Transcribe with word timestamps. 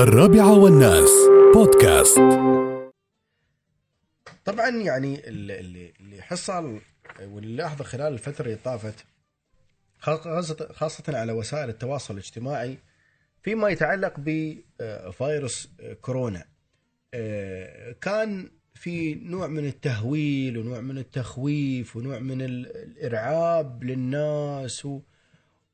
الرابعة 0.00 0.58
والناس. 0.58 1.10
بودكاست. 1.54 2.18
طبعا 4.44 4.68
يعني 4.68 5.28
اللي 5.28 5.92
اللي 6.00 6.22
حصل 6.22 6.80
واللي 7.22 7.56
لاحظه 7.56 7.84
خلال 7.84 8.12
الفترة 8.12 8.44
اللي 8.44 8.56
طافت 8.64 8.94
خاصه 10.72 11.18
على 11.18 11.32
وسائل 11.32 11.68
التواصل 11.68 12.14
الاجتماعي 12.14 12.78
فيما 13.42 13.68
يتعلق 13.68 14.14
بفيروس 14.18 15.68
كورونا. 16.00 16.44
كان 18.00 18.50
في 18.74 19.14
نوع 19.14 19.46
من 19.46 19.66
التهويل 19.66 20.58
ونوع 20.58 20.80
من 20.80 20.98
التخويف 20.98 21.96
ونوع 21.96 22.18
من 22.18 22.42
الإرعاب 22.42 23.84
للناس 23.84 24.84
و 24.84 25.00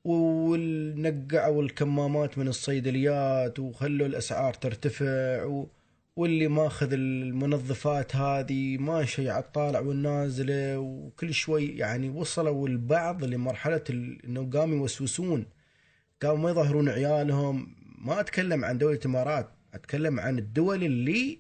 ونقعوا 0.07 1.63
الكمامات 1.63 2.39
من 2.39 2.49
الصيدليات 2.49 3.59
وخلوا 3.59 4.07
الأسعار 4.07 4.55
ترتفع 4.55 5.45
و 5.45 5.69
واللي 6.17 6.49
ماخذ 6.49 6.93
المنظفات 6.93 8.17
هذه 8.17 8.79
ماشي 8.79 9.31
على 9.31 9.45
الطالع 9.45 9.81
والنازلة 9.81 10.79
وكل 10.79 11.35
شوي 11.35 11.67
يعني 11.67 12.09
وصلوا 12.09 12.69
البعض 12.69 13.25
لمرحلة 13.25 13.83
إنه 14.25 14.51
قاموا 14.51 14.77
يوسوسون. 14.77 15.47
قاموا 16.23 16.39
ما 16.39 16.51
يظهرون 16.51 16.89
عيالهم. 16.89 17.77
ما 17.99 18.21
أتكلم 18.21 18.65
عن 18.65 18.79
دولة 18.79 18.97
الإمارات 18.97 19.51
أتكلم 19.75 20.21
عن 20.21 20.39
الدول 20.39 20.85
اللي 20.85 21.39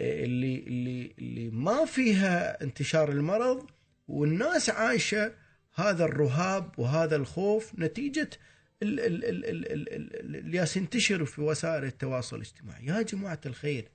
اللي 0.00 0.58
اللي 0.58 1.14
اللي 1.18 1.50
ما 1.50 1.84
فيها 1.84 2.62
انتشار 2.62 3.08
المرض 3.12 3.66
والناس 4.08 4.70
عايشة 4.70 5.32
هذا 5.80 6.04
الرهاب 6.04 6.78
وهذا 6.78 7.16
الخوف 7.16 7.78
نتيجة 7.78 8.30
اللي 8.82 10.66
ينتشر 10.76 11.24
في 11.24 11.40
وسائل 11.40 11.84
التواصل 11.84 12.36
الاجتماعي. 12.36 12.86
يا 12.86 13.02
جماعة 13.02 13.40
الخير 13.46 13.88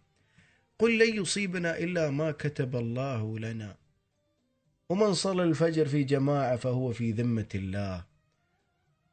قل 0.80 0.98
لن 1.00 1.22
يصيبنا 1.22 1.78
إلا 1.78 2.10
ما 2.10 2.32
كتب 2.32 2.76
الله 2.76 3.40
لنا. 3.40 3.76
ومن 4.90 5.14
صلى 5.14 5.44
الفجر 5.44 5.86
في 5.86 6.04
جماعة 6.04 6.56
فهو 6.56 6.92
في 6.92 7.12
ذمة 7.12 7.50
الله. 7.56 8.06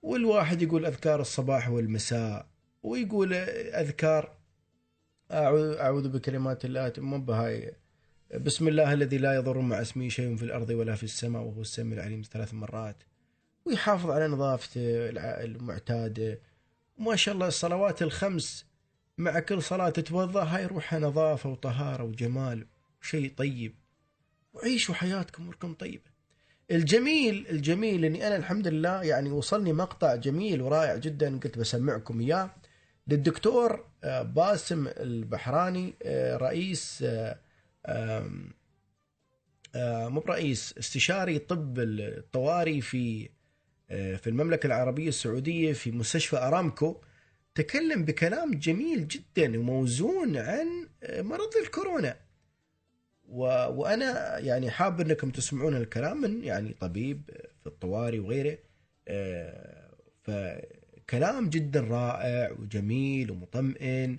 والواحد 0.03 0.63
يقول 0.63 0.87
أذكار 0.87 1.21
الصباح 1.21 1.69
والمساء 1.69 2.47
ويقول 2.83 3.35
أذكار 3.35 4.33
أعوذ 5.31 6.09
بكلمات 6.09 6.65
الله 6.65 6.93
مو 6.99 7.19
بهاي 7.19 7.75
بسم 8.41 8.69
الله 8.69 8.93
الذي 8.93 9.19
لا 9.19 9.35
يضر 9.35 9.59
مع 9.59 9.81
اسمه 9.81 10.09
شيء 10.09 10.37
في 10.37 10.43
الأرض 10.43 10.71
ولا 10.71 10.95
في 10.95 11.03
السماء 11.03 11.43
وهو 11.43 11.61
السميع 11.61 11.99
العليم 11.99 12.23
ثلاث 12.33 12.55
مرات. 12.55 12.97
ويحافظ 13.65 14.11
على 14.11 14.29
نظافته 14.29 14.81
المعتاده 15.45 16.39
وما 16.99 17.17
شاء 17.17 17.35
الله 17.35 17.49
الصلوات 17.49 18.03
الخمس 18.03 18.67
مع 19.19 19.41
كل 19.41 19.63
صلاة 19.63 19.91
تتوضأ 19.91 20.45
هاي 20.45 20.67
روحها 20.67 20.99
نظافة 20.99 21.51
وطهارة 21.51 22.05
وجمال 22.05 22.67
وشيء 23.03 23.33
طيب. 23.37 23.75
وعيشوا 24.53 24.95
حياتكم 24.95 25.49
وركم 25.49 25.75
طيبة. 25.75 26.13
الجميل 26.71 27.47
الجميل 27.51 28.05
إني 28.05 28.27
أنا 28.27 28.37
الحمد 28.37 28.69
لله 28.69 29.03
يعني 29.03 29.31
وصلني 29.31 29.73
مقطع 29.73 30.15
جميل 30.15 30.63
ورائع 30.63 30.97
جدا 30.97 31.39
قلت 31.39 31.59
بسمعكم 31.59 32.21
إياه. 32.21 32.51
للدكتور 33.09 33.85
آه، 34.05 34.23
باسم 34.23 34.87
البحراني 34.89 35.95
آه، 36.03 36.37
رئيس 36.37 37.03
آه، 37.07 37.39
مو 39.75 40.21
برئيس 40.21 40.75
استشاري 40.79 41.39
طب 41.39 41.79
الطوارئ 41.79 42.81
في 42.81 43.29
في 43.89 44.27
المملكة 44.27 44.67
العربية 44.67 45.09
السعودية 45.09 45.73
في 45.73 45.91
مستشفى 45.91 46.37
أرامكو. 46.37 47.03
تكلم 47.55 48.05
بكلام 48.05 48.55
جميل 48.55 49.09
جدا 49.09 49.59
وموزون 49.59 50.37
عن 50.37 50.89
مرض 51.19 51.57
الكورونا. 51.65 52.17
و... 53.29 53.45
وأنا 53.69 54.39
يعني 54.39 54.71
حاب 54.71 55.01
إنكم 55.01 55.31
تسمعون 55.31 55.77
الكلام 55.77 56.21
من 56.21 56.45
يعني 56.45 56.73
طبيب 56.81 57.31
في 57.61 57.67
الطوارئ 57.67 58.19
وغيره. 58.19 58.59
آه، 59.09 59.91
فكلام 60.23 61.49
جدا 61.51 61.81
رائع 61.81 62.53
وجميل 62.53 63.31
ومطمئن 63.31 64.19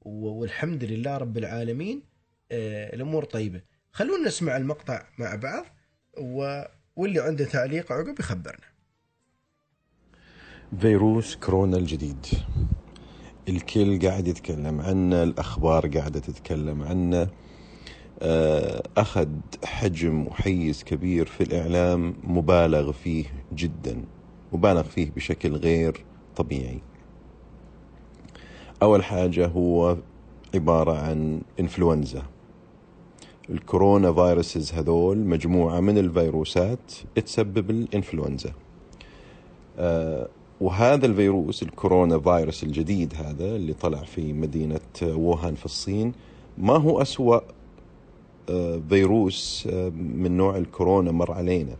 والحمد 0.00 0.84
لله 0.84 1.16
رب 1.16 1.38
العالمين. 1.38 1.98
آه، 1.98 2.17
الأمور 2.52 3.24
طيبة. 3.24 3.62
خلونا 3.92 4.26
نسمع 4.26 4.56
المقطع 4.56 5.02
مع 5.18 5.34
بعض 5.34 5.64
و... 6.18 6.62
واللي 6.96 7.20
عنده 7.20 7.44
تعليق 7.44 7.92
عقب 7.92 8.20
يخبرنا. 8.20 8.68
فيروس 10.80 11.36
كورونا 11.36 11.76
الجديد. 11.76 12.26
الكل 13.48 14.08
قاعد 14.08 14.28
يتكلم 14.28 14.80
عنه 14.80 15.22
الأخبار 15.22 15.86
قاعدة 15.86 16.20
تتكلم 16.20 16.82
عنه. 16.82 17.28
آه، 18.22 18.82
أخذ 18.96 19.28
حجم 19.64 20.26
وحيز 20.26 20.84
كبير 20.84 21.26
في 21.26 21.42
الإعلام 21.42 22.14
مبالغ 22.24 22.92
فيه 22.92 23.24
جدا 23.54 24.04
مبالغ 24.52 24.82
فيه 24.82 25.10
بشكل 25.10 25.52
غير 25.56 26.04
طبيعي. 26.36 26.80
أول 28.82 29.04
حاجة 29.04 29.46
هو 29.46 29.98
عبارة 30.54 30.98
عن 30.98 31.42
إنفلونزا. 31.60 32.22
الكورونا 33.50 34.12
فيروسز 34.12 34.72
هذول 34.72 35.18
مجموعة 35.18 35.80
من 35.80 35.98
الفيروسات 35.98 36.92
تسبب 37.24 37.70
الإنفلونزا. 37.70 38.52
آه، 39.78 40.28
وهذا 40.60 41.06
الفيروس 41.06 41.62
الكورونا 41.62 42.18
فيروس 42.18 42.62
الجديد 42.62 43.14
هذا 43.14 43.56
اللي 43.56 43.72
طلع 43.72 43.98
في 43.98 44.32
مدينة 44.32 44.80
ووهان 45.02 45.54
في 45.54 45.64
الصين 45.64 46.12
ما 46.58 46.76
هو 46.76 47.02
أسوأ 47.02 47.40
آه، 48.50 48.80
فيروس 48.88 49.68
آه، 49.70 49.88
من 49.88 50.36
نوع 50.36 50.56
الكورونا 50.56 51.12
مر 51.12 51.32
علينا. 51.32 51.76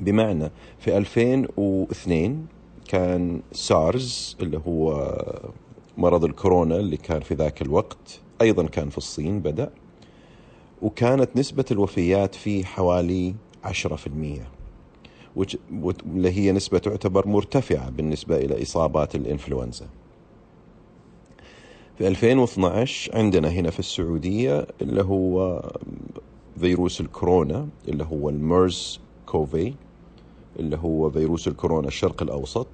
بمعنى 0.00 0.50
في 0.78 0.96
2002 0.96 2.46
كان 2.88 3.40
سارز 3.52 4.36
اللي 4.40 4.60
هو 4.66 5.12
مرض 5.98 6.24
الكورونا 6.24 6.76
اللي 6.76 6.96
كان 6.96 7.20
في 7.20 7.34
ذاك 7.34 7.62
الوقت 7.62 8.20
أيضا 8.40 8.66
كان 8.66 8.88
في 8.88 8.98
الصين 8.98 9.40
بدأ. 9.40 9.70
وكانت 10.82 11.36
نسبة 11.36 11.64
الوفيات 11.70 12.34
فيه 12.34 12.64
حوالي 12.64 13.34
10% 13.64 13.68
واللي 15.36 16.30
هي 16.30 16.52
نسبة 16.52 16.78
تعتبر 16.78 17.28
مرتفعة 17.28 17.90
بالنسبة 17.90 18.36
إلى 18.36 18.62
إصابات 18.62 19.14
الإنفلونزا. 19.14 19.86
في 21.98 22.08
2012 22.08 23.16
عندنا 23.18 23.48
هنا 23.48 23.70
في 23.70 23.78
السعودية 23.78 24.66
اللي 24.82 25.02
هو 25.02 25.62
فيروس 26.60 27.00
الكورونا 27.00 27.68
اللي 27.88 28.04
هو 28.04 28.28
ال 28.28 29.00
MERS-CoV 29.26 29.74
اللي 30.58 30.76
هو 30.76 31.10
فيروس 31.10 31.48
الكورونا 31.48 31.88
الشرق 31.88 32.22
الأوسط 32.22 32.68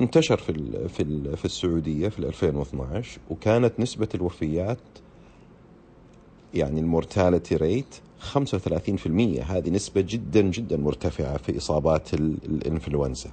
انتشر 0.00 0.36
في 0.36 0.52
في 0.88 1.36
في 1.36 1.44
السعودية 1.44 2.08
في 2.08 2.18
2012 2.18 3.20
وكانت 3.30 3.80
نسبة 3.80 4.08
الوفيات 4.14 4.78
يعني 6.54 6.80
ال 6.80 6.88
mortality 6.88 7.56
rate 7.56 7.94
35% 8.34 8.36
هذه 9.42 9.70
نسبة 9.70 10.00
جدا 10.00 10.40
جدا 10.40 10.76
مرتفعة 10.76 11.36
في 11.36 11.56
إصابات 11.56 12.14
الإنفلونزا. 12.14 13.30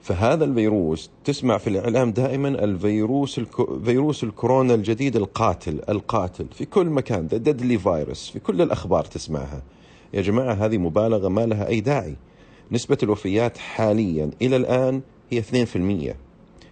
فهذا 0.00 0.44
الفيروس 0.44 1.10
تسمع 1.24 1.58
في 1.58 1.70
الإعلام 1.70 2.12
دائما 2.12 2.48
الفيروس 2.48 3.38
الكو 3.38 3.80
فيروس 3.80 4.24
الكورونا 4.24 4.74
الجديد 4.74 5.16
القاتل 5.16 5.80
القاتل 5.88 6.46
في 6.52 6.64
كل 6.64 6.86
مكان. 6.86 7.26
the 7.26 7.36
deadly 7.36 7.78
virus 7.78 8.30
في 8.30 8.38
كل 8.38 8.62
الأخبار 8.62 9.04
تسمعها. 9.04 9.62
يا 10.14 10.20
جماعة 10.20 10.52
هذه 10.52 10.78
مبالغة 10.78 11.28
ما 11.28 11.46
لها 11.46 11.68
أي 11.68 11.80
داعي. 11.80 12.16
نسبة 12.72 12.98
الوفيات 13.02 13.58
حاليا 13.58 14.30
إلى 14.42 14.56
الآن 14.56 15.00
هي 15.30 15.42
2% 15.42 16.14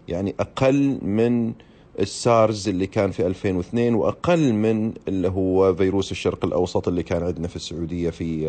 يعني 0.09 0.35
أقل 0.41 0.99
من 1.03 1.53
السارز 2.01 2.69
اللي 2.69 2.87
كان 2.87 3.11
في 3.11 3.27
2002 3.27 3.95
وأقل 3.95 4.53
من 4.53 4.93
اللي 5.09 5.29
هو 5.29 5.75
فيروس 5.75 6.11
الشرق 6.13 6.45
الأوسط 6.45 6.89
اللي 6.89 7.03
كان 7.03 7.23
عندنا 7.23 7.49
في 7.49 7.57
السعودية 7.57 8.11
في 8.11 8.49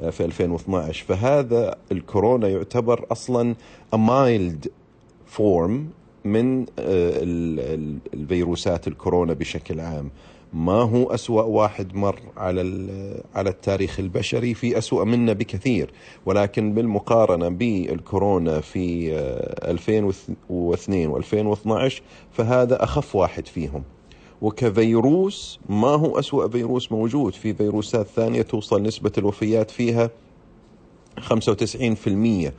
آه، 0.00 0.10
في 0.10 0.24
2012 0.24 1.04
فهذا 1.04 1.76
الكورونا 1.92 2.48
يعتبر 2.48 3.06
أصلا 3.12 3.54
mild 3.94 4.70
form 5.26 5.88
من 6.24 6.60
آه، 6.62 6.66
الفيروسات 8.14 8.88
الكورونا 8.88 9.32
بشكل 9.32 9.80
عام. 9.80 10.10
ما 10.52 10.72
هو 10.72 11.06
أسوأ 11.14 11.42
واحد 11.42 11.94
مر 11.94 12.20
على 12.36 12.62
على 13.34 13.50
التاريخ 13.50 14.00
البشري 14.00 14.54
في 14.54 14.78
أسوأ 14.78 15.04
منا 15.04 15.32
بكثير. 15.32 15.92
ولكن 16.26 16.74
بالمقارنة 16.74 17.48
بالكورونا 17.48 18.60
في 18.60 19.12
2002 19.64 21.22
و2012 21.22 21.92
فهذا 22.32 22.84
أخف 22.84 23.16
واحد 23.16 23.46
فيهم. 23.46 23.82
وكفيروس 24.42 25.60
ما 25.68 25.88
هو 25.88 26.18
أسوأ 26.18 26.48
فيروس 26.48 26.92
موجود. 26.92 27.32
في 27.34 27.54
فيروسات 27.54 28.06
ثانية 28.06 28.42
توصل 28.42 28.82
نسبة 28.82 29.12
الوفيات 29.18 29.70
فيها 29.70 30.10
95% 31.20 32.52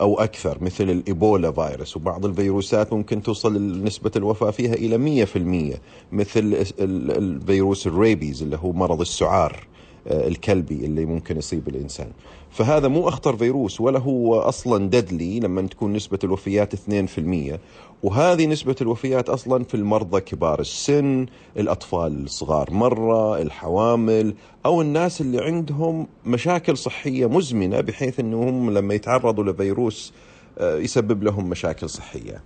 أو 0.00 0.20
أكثر 0.20 0.58
مثل 0.60 0.90
الإيبولا 0.90 1.52
فيروس. 1.52 1.96
وبعض 1.96 2.26
الفيروسات 2.26 2.92
ممكن 2.92 3.22
توصل 3.22 3.82
نسبة 3.84 4.10
الوفاة 4.16 4.50
فيها 4.50 4.74
إلى 4.74 4.98
100% 4.98 5.78
مثل 6.12 6.64
الفيروس 6.80 7.86
الريبيز 7.86 8.42
اللي 8.42 8.56
هو 8.56 8.72
مرض 8.72 9.00
السعار. 9.00 9.66
الكلبي 10.10 10.84
اللي 10.84 11.04
ممكن 11.04 11.36
يصيب 11.36 11.68
الإنسان. 11.68 12.12
فهذا 12.50 12.88
مو 12.88 13.08
أخطر 13.08 13.36
فيروس 13.36 13.80
ولا 13.80 13.98
هو 13.98 14.40
أصلا 14.40 14.88
ددلي 14.90 15.40
لما 15.40 15.62
تكون 15.62 15.92
نسبة 15.92 16.18
الوفيات 16.24 16.74
2% 16.74 17.58
وهذه 18.02 18.46
نسبة 18.46 18.76
الوفيات 18.80 19.28
أصلا 19.28 19.64
في 19.64 19.74
المرضى 19.74 20.20
كبار 20.20 20.60
السن 20.60 21.26
الأطفال 21.56 22.24
الصغار 22.24 22.70
مرة 22.70 23.42
الحوامل 23.42 24.34
أو 24.66 24.82
الناس 24.82 25.20
اللي 25.20 25.44
عندهم 25.44 26.06
مشاكل 26.26 26.76
صحية 26.76 27.28
مزمنة 27.28 27.80
بحيث 27.80 28.20
أنهم 28.20 28.70
لما 28.70 28.94
يتعرضوا 28.94 29.44
لفيروس 29.44 30.12
آه، 30.58 30.76
يسبب 30.76 31.22
لهم 31.22 31.48
مشاكل 31.48 31.88
صحية. 31.88 32.42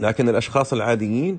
لكن 0.00 0.28
الأشخاص 0.28 0.72
العاديين 0.72 1.38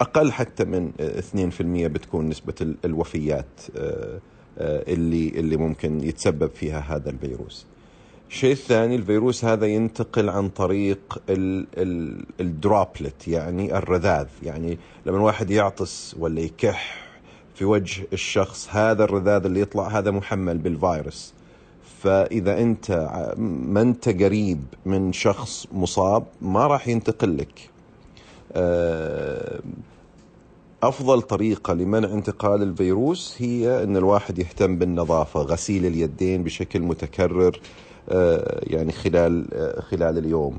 أقل 0.00 0.32
حتى 0.32 0.64
من 0.64 0.92
2% 0.98 1.86
بتكون 1.86 2.28
نسبة 2.28 2.74
الوفيات 2.84 3.60
آه، 3.76 4.18
آه، 4.58 4.92
اللي 4.92 5.28
اللي 5.28 5.56
ممكن 5.56 6.04
يتسبب 6.04 6.50
فيها 6.54 6.80
هذا 6.80 7.10
الفيروس. 7.10 7.66
الشيء 8.30 8.52
الثاني 8.52 8.96
الفيروس 8.96 9.44
هذا 9.44 9.66
ينتقل 9.66 10.28
عن 10.28 10.48
طريق 10.48 11.22
الدروبلت 12.40 13.28
يعني 13.28 13.78
الرذاذ. 13.78 14.26
يعني 14.42 14.78
لما 15.06 15.16
الواحد 15.16 15.50
يعطس 15.50 16.16
ولا 16.18 16.40
يكح 16.40 17.08
في 17.54 17.64
وجه 17.64 18.06
الشخص 18.12 18.68
هذا 18.70 19.04
الرذاذ 19.04 19.44
اللي 19.44 19.60
يطلع 19.60 19.88
هذا 19.88 20.10
محمل 20.10 20.58
بالفيروس. 20.58 21.32
فإذا 22.02 22.58
أنت 22.62 22.90
ما 23.38 23.80
أنت 23.80 24.08
قريب 24.08 24.64
من 24.86 25.12
شخص 25.12 25.66
مصاب 25.72 26.24
ما 26.42 26.66
راح 26.66 26.88
ينتقل 26.88 27.38
لك. 27.38 27.70
آه، 28.52 29.60
أفضل 30.82 31.22
طريقة 31.22 31.74
لمنع 31.74 32.08
انتقال 32.08 32.62
الفيروس 32.62 33.34
هي 33.38 33.82
إن 33.82 33.96
الواحد 33.96 34.38
يهتم 34.38 34.76
بالنظافة 34.78 35.40
غسيل 35.40 35.86
اليدين 35.86 36.42
بشكل 36.44 36.80
متكرر 36.80 37.60
آه، 38.08 38.60
يعني 38.62 38.92
خلال 38.92 39.46
آه، 39.54 39.80
خلال 39.80 40.18
اليوم. 40.18 40.58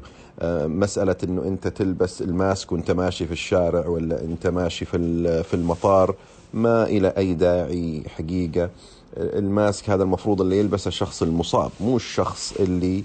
مسألة 0.63 1.15
إنه 1.23 1.43
أنت 1.43 1.67
تلبس 1.67 2.21
الماسك 2.21 2.71
وأنت 2.71 2.91
ماشي 2.91 3.25
في 3.25 3.31
الشارع 3.31 3.88
ولا 3.88 4.21
أنت 4.21 4.47
ماشي 4.47 4.85
في 4.85 5.44
في 5.44 5.53
المطار 5.53 6.15
ما 6.53 6.83
إلى 6.83 7.13
أي 7.17 7.33
داعي 7.33 8.03
حقيقة. 8.17 8.69
ال 9.18 9.32
mask 9.32 9.89
هذا 9.89 10.03
المفروض 10.03 10.41
اللي 10.41 10.59
يلبسه 10.59 10.87
الشخص 10.87 11.21
المصاب 11.21 11.71
مو 11.79 11.95
الشخص 11.95 12.53
اللي 12.59 13.03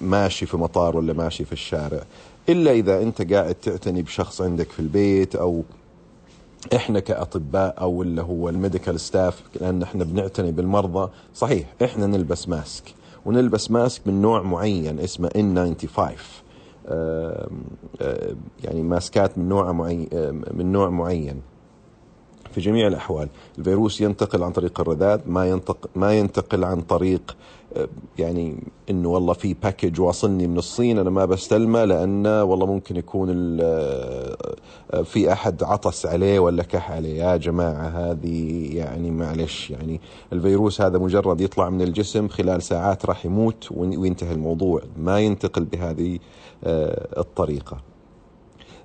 ماشي 0.00 0.46
في 0.46 0.56
مطار 0.56 0.96
ولا 0.96 1.12
ماشي 1.12 1.44
في 1.44 1.52
الشارع. 1.52 2.00
إلا 2.48 2.70
إذا 2.72 3.02
أنت 3.02 3.32
قاعد 3.32 3.54
تعتني 3.54 4.02
بشخص 4.02 4.40
عندك 4.40 4.70
في 4.70 4.80
البيت 4.80 5.36
أو 5.36 5.62
إحنا 6.74 7.00
كأطباء 7.00 7.74
أو 7.80 8.02
اللي 8.02 8.22
هو 8.22 8.48
ال 8.48 8.55
medical 8.55 9.00
staff 9.00 9.42
لأن 9.60 9.82
إحنا 9.82 10.04
بنعتني 10.04 10.52
بالمرضى. 10.52 11.10
صحيح 11.34 11.74
إحنا 11.84 12.06
نلبس 12.06 12.48
mask 12.48 12.84
ونلبس 13.26 13.70
mask 13.70 14.06
من 14.06 14.22
نوع 14.22 14.42
معين 14.42 15.00
اسمه 15.00 15.28
N95 15.28 16.00
يعني 18.64 18.82
ماسكات 18.82 19.38
من 19.38 19.48
نوع 19.48 19.72
معين 19.72 20.08
من 20.52 20.72
نوع 20.72 20.90
معين. 20.90 21.40
في 22.58 22.64
جميع 22.64 22.86
الأحوال. 22.86 23.28
الفيروس 23.58 24.00
ينتقل 24.00 24.42
عن 24.42 24.52
طريق 24.52 24.80
الرذاذ 24.80 25.20
ما 25.26 25.48
ينتقل 25.48 25.88
ما 25.96 26.18
ينتقل 26.18 26.64
عن 26.64 26.80
طريق 26.80 27.36
يعني 28.18 28.62
إنه 28.90 29.08
والله 29.08 29.32
في 29.32 29.54
باكج 29.54 30.00
واصلني 30.00 30.46
من 30.46 30.58
الصين 30.58 30.98
أنا 30.98 31.10
ما 31.10 31.24
بستلمه 31.24 31.84
لأن 31.84 32.26
والله 32.26 32.66
ممكن 32.66 32.96
يكون 32.96 33.28
في 35.04 35.32
أحد 35.32 35.62
عطس 35.62 36.06
عليه 36.06 36.38
ولا 36.38 36.62
كح 36.62 36.90
عليه. 36.90 37.22
يا 37.22 37.36
جماعة 37.36 37.88
هذه 37.88 38.68
يعني 38.76 39.10
معلش 39.10 39.70
يعني 39.70 40.00
الفيروس 40.32 40.80
هذا 40.80 40.98
مجرد 40.98 41.40
يطلع 41.40 41.70
من 41.70 41.82
الجسم 41.82 42.28
خلال 42.28 42.62
ساعات 42.62 43.06
راح 43.06 43.26
يموت 43.26 43.68
وينتهي 43.70 44.32
الموضوع. 44.32 44.82
ما 44.96 45.20
ينتقل 45.20 45.64
بهذه 45.64 46.18
آه، 46.64 47.20
الطريقة. 47.20 47.78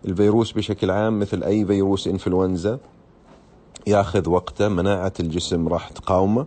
الفيروس 0.05 0.51
بشكل 0.51 0.91
عام 0.91 1.19
مثل 1.19 1.43
أي 1.43 1.65
فيروس 1.65 2.07
إنفلونزا 2.07 2.79
ياخذ 3.88 4.30
وقته 4.30 4.68
مناعة 4.68 5.13
الجسم 5.19 5.68
راح 5.68 5.89
تقاومه. 5.89 6.45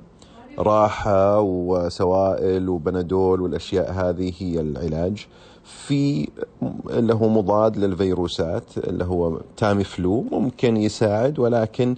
راحة 0.59 1.41
وسوائل 1.41 2.69
وبنادول 2.69 3.41
والأشياء 3.41 3.93
هذه 3.93 4.33
هي 4.39 4.61
العلاج. 4.61 5.27
في 5.65 6.29
اللي 6.91 7.15
هو 7.15 7.29
مضاد 7.29 7.77
للفيروسات 7.77 8.79
اللي 8.79 9.05
هو 9.05 9.41
تامي 9.57 9.85
فلو 9.85 10.23
ممكن 10.23 10.77
يساعد 10.77 11.39
ولكن 11.39 11.97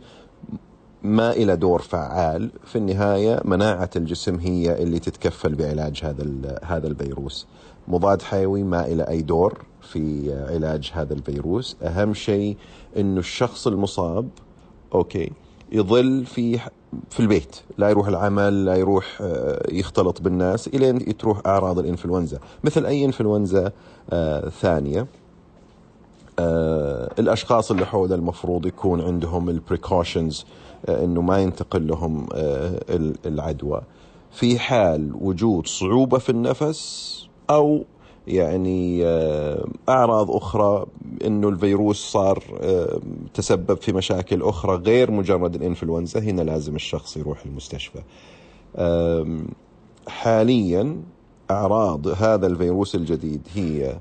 ما 1.03 1.31
إلى 1.33 1.57
دور 1.57 1.83
فعال. 1.83 2.51
في 2.65 2.77
النهاية 2.77 3.41
مناعة 3.45 3.91
الجسم 3.97 4.39
هي 4.39 4.83
اللي 4.83 4.99
تتكفل 4.99 5.55
بعلاج 5.55 6.01
هذا 6.05 6.59
هذا 6.65 6.87
الفيروس. 6.87 7.47
مضاد 7.89 8.23
حيوي 8.23 8.63
ما 8.63 8.87
إله 8.87 9.03
أي 9.03 9.23
دور 9.23 9.65
في 9.81 10.35
علاج 10.51 10.91
هذا 10.95 11.15
الفيروس. 11.15 11.77
أهم 11.83 12.15
شيء 12.15 12.57
أنه 12.97 13.21
الشخص 13.21 13.67
المصاب 13.67 14.29
okay. 14.95 15.33
يظل 15.73 16.27
في 16.27 16.59
في 17.11 17.21
البيت. 17.21 17.57
لا 17.79 17.91
يروح 17.91 18.09
العمل 18.09 18.65
لا 18.65 18.75
يروح 18.75 19.19
آه، 19.21 19.67
يختلط 19.73 20.21
بالناس 20.23 20.69
إلين 20.69 21.17
تروح 21.17 21.41
أعراض 21.47 21.79
الإنفلونزا. 21.79 22.39
مثل 22.65 22.87
أي 22.87 23.05
إنفلونزا 23.05 23.73
آه، 24.11 24.49
ثانية. 24.49 25.07
آه، 26.39 27.11
الأشخاص 27.19 27.71
اللي 27.71 27.87
حوله 27.87 28.15
المفروض 28.15 28.67
يكون 28.67 29.01
عندهم 29.01 29.49
ال 29.49 29.57
precautions 29.57 30.45
إنه 30.89 31.23
ما 31.23 31.39
ينتقل 31.39 31.87
لهم 31.87 32.29
العدوى. 33.27 33.81
في 34.33 34.59
حال 34.59 35.11
وجود 35.21 35.67
صعوبة 35.67 36.19
في 36.19 36.31
النفس 36.31 37.29
أو 37.51 37.85
يعني 38.29 39.05
آه، 39.05 39.69
أعراض 39.89 40.31
أخرى 40.31 40.87
إنه 41.25 41.49
الفيروس 41.49 41.97
صار 41.97 42.43
آه، 42.61 43.01
تسبب 43.35 43.77
في 43.77 43.93
مشاكل 43.93 44.43
أخرى 44.43 44.77
غير 44.77 45.11
مجرد 45.11 45.55
الإنفلونزا. 45.55 46.21
هنا 46.21 46.43
لازم 46.43 46.77
الشخص 46.77 47.17
يروح 47.17 47.45
المستشفى. 47.45 48.03
حاليا 50.09 51.03
أعراض 51.51 52.09
هذا 52.09 52.47
الفيروس 52.47 52.95
الجديد 52.95 53.49
هي 53.55 53.99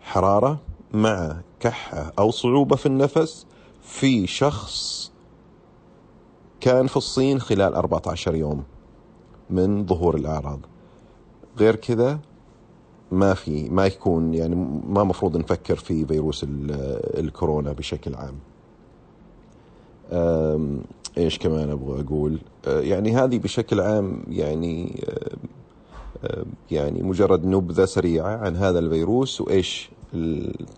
حرارة 0.00 0.58
مع 0.92 1.36
كحة 1.60 2.12
أو 2.18 2.30
صعوبة 2.30 2.76
في 2.76 2.86
النفس. 2.86 3.46
في 3.82 4.26
شخص 4.26 5.12
كان 6.60 6.86
في 6.86 6.96
الصين 6.96 7.40
خلال 7.40 7.74
14 7.74 8.34
يوم 8.34 8.64
من 9.50 9.86
ظهور 9.86 10.16
الأعراض. 10.16 10.60
غير 11.58 11.76
كذا 11.76 12.20
ما 13.12 13.34
في 13.34 13.68
ما 13.68 13.86
يكون 13.86 14.34
يعني 14.34 14.54
ما 14.88 15.04
مفروض 15.04 15.36
نفكر 15.36 15.76
في 15.76 16.06
فيروس 16.06 16.46
الكورونا 17.18 17.72
بشكل 17.72 18.14
عام. 18.14 18.34
إيش 21.18 21.38
كمان 21.38 21.70
أبغى 21.70 22.00
أقول؟ 22.00 22.38
يعني 22.66 23.16
هذه 23.16 23.38
بشكل 23.38 23.80
عام 23.80 24.22
يعني 24.28 25.02
يعني 26.70 27.02
مجرد 27.02 27.46
نبذة 27.46 27.84
سريعة 27.84 28.36
عن 28.36 28.56
هذا 28.56 28.78
الفيروس 28.78 29.40
وإيش 29.40 29.90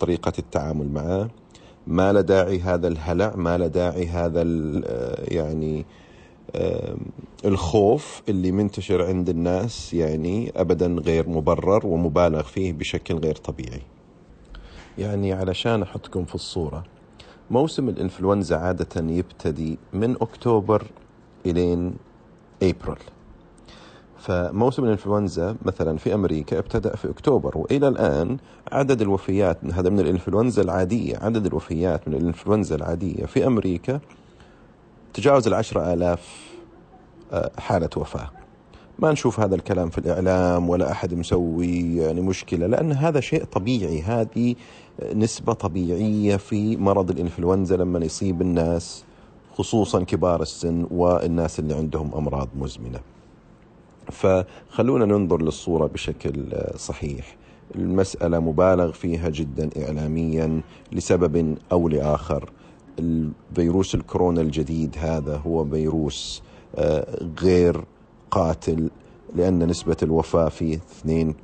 طريقة 0.00 0.32
التعامل 0.38 0.88
معه. 0.92 1.28
ما 1.86 2.12
له 2.12 2.20
داعي 2.20 2.60
هذا 2.60 2.88
الهلع 2.88 3.36
ما 3.36 3.58
له 3.58 3.66
داعي 3.66 4.06
هذا 4.06 4.42
يعني 5.28 5.86
الخوف 7.44 8.22
اللي 8.28 8.52
منتشر 8.52 9.04
عند 9.06 9.28
الناس 9.28 9.94
يعني 9.94 10.52
ابدا 10.56 10.86
غير 10.86 11.28
مبرر 11.28 11.86
ومبالغ 11.86 12.42
فيه 12.42 12.72
بشكل 12.72 13.14
غير 13.14 13.34
طبيعي. 13.34 13.82
يعني 14.98 15.32
علشان 15.32 15.82
أحطكم 15.82 16.24
في 16.24 16.34
الصورة 16.34 16.84
موسم 17.50 17.88
الإنفلونزا 17.88 18.56
عادة 18.56 19.12
يبتدي 19.12 19.78
من 19.92 20.12
أكتوبر 20.20 20.86
إلين 21.46 21.94
إبريل. 22.62 22.98
فموسم 24.18 24.84
الإنفلونزا 24.84 25.56
مثلا 25.62 25.96
في 25.98 26.14
أمريكا 26.14 26.58
ابتدأ 26.58 26.96
في 26.96 27.10
أكتوبر 27.10 27.58
وإلى 27.58 27.88
الآن 27.88 28.36
عدد 28.72 29.00
الوفيات 29.02 29.58
هذا 29.72 29.90
من 29.90 30.00
الإنفلونزا 30.00 30.62
العادية 30.62 31.16
عدد 31.16 31.46
الوفيات 31.46 32.08
من 32.08 32.14
الإنفلونزا 32.14 32.76
العادية 32.76 33.26
في 33.26 33.46
أمريكا 33.46 34.00
تجاوز 35.18 35.46
العشرة 35.46 35.92
آلاف 35.92 36.48
آه، 37.32 37.50
حالة 37.58 37.90
وفاة. 37.96 38.30
ما 38.98 39.12
نشوف 39.12 39.40
هذا 39.40 39.54
الكلام 39.54 39.90
في 39.90 39.98
الإعلام 39.98 40.68
ولا 40.68 40.90
أحد 40.90 41.14
مسوي 41.14 41.96
يعني 41.96 42.20
مشكلة 42.20 42.66
لأن 42.66 42.92
هذا 42.92 43.20
شيء 43.20 43.44
طبيعي. 43.44 44.02
هذه 44.02 44.54
نسبة 45.14 45.52
طبيعية 45.52 46.36
في 46.36 46.76
مرض 46.76 47.10
الإنفلونزا 47.10 47.76
لما 47.76 48.04
يصيب 48.04 48.42
الناس 48.42 49.04
خصوصا 49.54 50.04
كبار 50.04 50.42
السن 50.42 50.86
والناس 50.90 51.58
اللي 51.58 51.74
عندهم 51.74 52.14
أمراض 52.14 52.48
مزمنة. 52.56 53.00
فخلونا 54.12 55.04
ننظر 55.04 55.42
للصورة 55.42 55.86
بشكل 55.86 56.52
صحيح. 56.76 57.36
المسألة 57.74 58.38
مبالغ 58.38 58.92
فيها 58.92 59.28
جدا 59.28 59.70
إعلاميا 59.84 60.60
لسبب 60.92 61.56
أو 61.72 61.88
لآخر. 61.88 62.50
الفيروس 62.98 63.94
الكورونا 63.94 64.40
الجديد 64.40 64.96
هذا 64.98 65.36
هو 65.36 65.64
فيروس 65.64 66.42
غير 67.40 67.84
قاتل 68.30 68.90
لأن 69.36 69.66
نسبة 69.66 69.96
الوفاة 70.02 70.48
فيه 70.48 70.80
2 71.00 71.34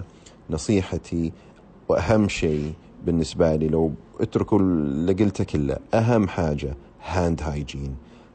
2% 0.00 0.02
نصيحتي 0.50 1.32
وأهم 1.88 2.28
شيء 2.28 2.72
بالنسبة 3.06 3.56
لي 3.56 3.68
لو 3.68 3.92
اتركوا 4.20 4.58
اللي 4.58 5.12
قلته 5.12 5.44
كله 5.44 5.76
أهم 5.94 6.28
حاجة 6.28 6.76
hand 7.06 7.42
hygiene 7.42 7.94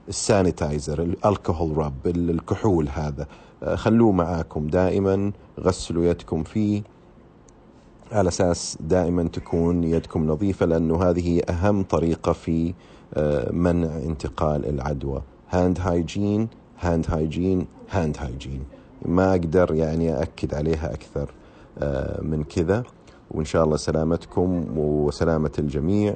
ال 0.10 0.19
sanitizer 0.19 1.02
ال 1.26 1.32
alcohol 1.32 1.78
rub 1.78 2.08
الكحول 2.08 2.90
هذا. 2.90 3.28
خلوه 3.76 4.12
معاكم 4.12 4.68
دائما 4.68 5.32
غسلوا 5.60 6.06
يدكم 6.06 6.44
فيه 6.44 6.82
على 8.12 8.28
أساس 8.28 8.78
دائما 8.80 9.24
تكون 9.24 9.84
يدكم 9.84 10.28
نظيفة 10.28 10.66
لأنه 10.66 11.04
هذه 11.04 11.42
أهم 11.50 11.84
طريقة 11.84 12.34
في 12.34 12.74
منع 13.52 13.98
انتقال 13.98 14.70
العدوى. 14.70 15.22
hand 15.50 15.80
hygiene 15.80 16.48
hand 16.80 17.06
hygiene 17.10 17.68
hand 17.92 18.18
hygiene 18.20 18.64
ما 19.06 19.32
أقدر 19.32 19.74
يعني 19.74 20.14
أأكد 20.20 20.54
عليها 20.54 20.94
أكثر 20.94 21.32
من 22.22 22.44
كذا. 22.44 22.84
وإن 23.32 23.46
شاء 23.46 23.64
الله 23.64 23.78
سلامتكم 23.78 24.66
وسلامة 24.78 25.52
الجميع. 25.60 26.16